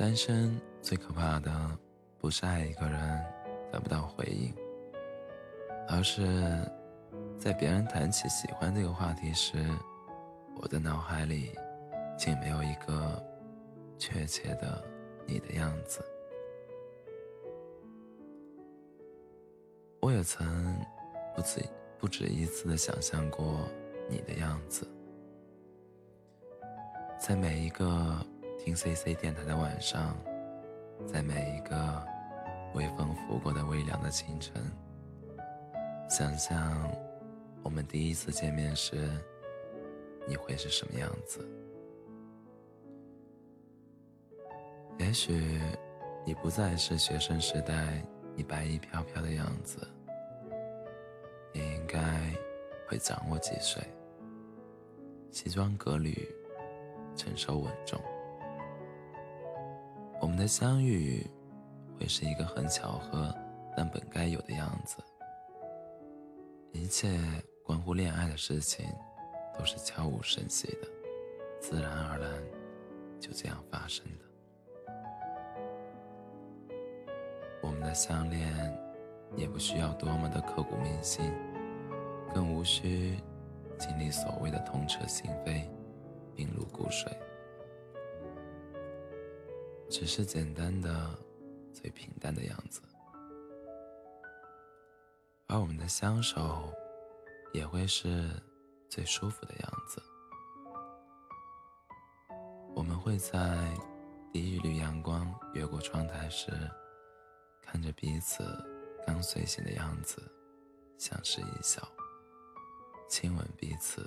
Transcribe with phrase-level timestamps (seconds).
[0.00, 1.78] 单身最可怕的，
[2.16, 3.22] 不是爱一个人
[3.70, 4.50] 得不到回应，
[5.86, 6.24] 而是
[7.38, 9.58] 在别人谈起喜欢这个话题时，
[10.56, 11.50] 我的脑海里
[12.16, 13.22] 竟没有一个
[13.98, 14.82] 确切的
[15.26, 16.02] 你的样子。
[20.00, 20.74] 我也曾
[21.36, 21.62] 不止
[21.98, 23.68] 不止一次的想象过
[24.08, 24.88] 你的样子，
[27.18, 28.16] 在每一个。
[28.70, 30.16] 听 CC 电台的晚上，
[31.04, 32.06] 在每一个
[32.72, 34.62] 微风拂过的微凉的清晨，
[36.08, 36.88] 想象
[37.64, 39.10] 我们第一次见面时，
[40.24, 41.44] 你会是什么样子？
[45.00, 45.60] 也许
[46.24, 48.00] 你不再是学生时代
[48.36, 49.80] 你白衣飘飘的样子，
[51.52, 51.98] 你应该
[52.86, 53.82] 会长我几岁，
[55.32, 56.32] 西装革履，
[57.16, 58.00] 成熟稳重。
[60.40, 61.22] 的相遇
[61.98, 63.34] 会是一个很巧合，
[63.76, 64.96] 但本该有的样子。
[66.72, 67.20] 一切
[67.62, 68.86] 关乎恋爱的事情，
[69.58, 70.88] 都是悄无声息的，
[71.60, 72.30] 自然而然
[73.20, 74.24] 就这样发生的。
[77.62, 78.50] 我们的相恋
[79.36, 81.30] 也不需要多么的刻骨铭心，
[82.34, 83.18] 更无需
[83.78, 85.68] 经历所谓的痛彻心扉、
[86.34, 87.14] 病入骨髓。
[89.90, 91.10] 只是简单的、
[91.74, 92.80] 最平淡的样子，
[95.48, 96.72] 而我们的相守
[97.52, 98.30] 也会是
[98.88, 100.00] 最舒服的样子。
[102.72, 103.68] 我们会在
[104.32, 106.52] 第一缕阳光越过窗台时，
[107.60, 108.44] 看着彼此
[109.04, 110.22] 刚睡醒的样子，
[110.98, 111.82] 相视一笑，
[113.08, 114.06] 亲吻彼此，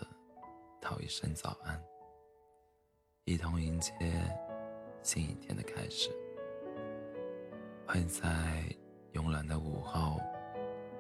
[0.80, 1.80] 道一声早安，
[3.26, 3.94] 一同迎接。
[5.04, 6.10] 新一天的开始，
[7.86, 8.30] 会在
[9.14, 10.18] 慵懒的午后，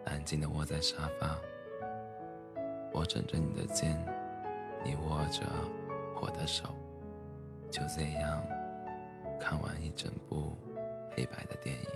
[0.03, 1.39] 安静的窝在沙发，
[2.91, 3.97] 我枕着你的肩，
[4.83, 5.43] 你握着
[6.21, 6.65] 我的手，
[7.71, 8.43] 就这样
[9.39, 10.51] 看完一整部
[11.15, 11.89] 黑白的电影。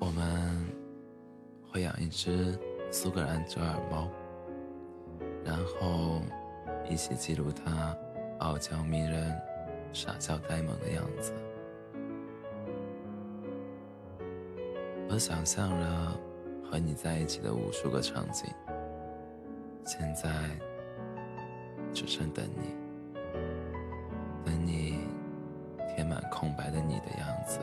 [0.00, 0.66] 我们
[1.68, 2.56] 会养一只
[2.92, 4.08] 苏格兰折耳猫，
[5.44, 6.22] 然后
[6.88, 7.96] 一起记录它。
[8.42, 9.40] 傲娇迷人、
[9.92, 11.32] 傻笑呆萌的样子，
[15.08, 16.18] 我想象了
[16.68, 18.52] 和你在一起的无数个场景，
[19.84, 20.28] 现在
[21.94, 22.74] 只剩等你，
[24.44, 24.98] 等你
[25.94, 27.60] 填满空白的你的样子。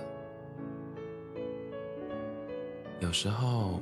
[3.01, 3.81] 有时候，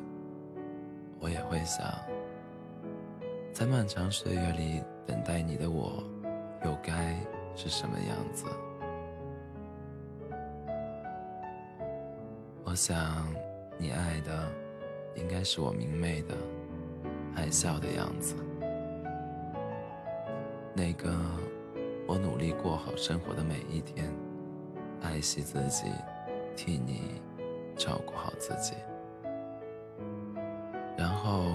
[1.19, 1.85] 我也会想，
[3.53, 6.03] 在漫长岁月里等待你的我。
[7.67, 8.45] 是什么样子？
[12.63, 13.27] 我想，
[13.77, 14.49] 你爱的
[15.15, 16.33] 应该是我明媚的、
[17.35, 18.35] 爱笑的样子，
[20.73, 21.13] 那个
[22.07, 24.09] 我努力过好生活的每一天，
[25.01, 25.91] 爱惜自己，
[26.55, 27.21] 替你
[27.75, 28.75] 照顾好自己，
[30.97, 31.51] 然后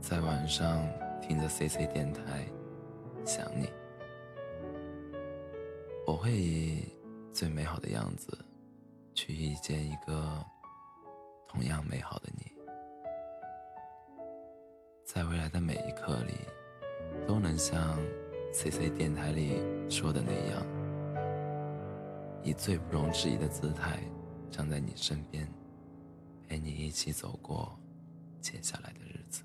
[0.00, 0.82] 在晚上。
[1.24, 2.44] 听着 C C 电台，
[3.24, 3.70] 想你，
[6.06, 6.84] 我会以
[7.32, 8.36] 最美好的样子
[9.14, 10.44] 去遇见一个
[11.48, 12.52] 同样美好的你，
[15.04, 16.34] 在未来的每一刻里，
[17.26, 17.96] 都能像
[18.52, 20.66] C C 电台里说的那样，
[22.42, 24.00] 以最不容置疑的姿态
[24.50, 25.46] 站在你身边，
[26.48, 27.78] 陪你一起走过
[28.40, 29.42] 接下来的日子。